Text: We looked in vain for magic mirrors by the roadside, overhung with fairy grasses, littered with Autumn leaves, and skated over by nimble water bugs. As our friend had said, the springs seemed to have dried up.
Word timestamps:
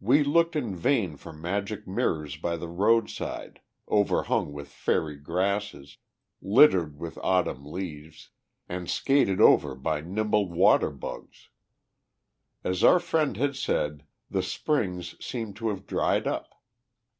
We 0.00 0.24
looked 0.24 0.56
in 0.56 0.74
vain 0.74 1.16
for 1.16 1.32
magic 1.32 1.86
mirrors 1.86 2.36
by 2.36 2.56
the 2.56 2.66
roadside, 2.66 3.60
overhung 3.88 4.52
with 4.52 4.66
fairy 4.66 5.14
grasses, 5.16 5.98
littered 6.42 6.98
with 6.98 7.16
Autumn 7.22 7.64
leaves, 7.64 8.30
and 8.68 8.90
skated 8.90 9.40
over 9.40 9.76
by 9.76 10.00
nimble 10.00 10.48
water 10.48 10.90
bugs. 10.90 11.50
As 12.64 12.82
our 12.82 12.98
friend 12.98 13.36
had 13.36 13.54
said, 13.54 14.02
the 14.28 14.42
springs 14.42 15.14
seemed 15.24 15.54
to 15.58 15.68
have 15.68 15.86
dried 15.86 16.26
up. 16.26 16.60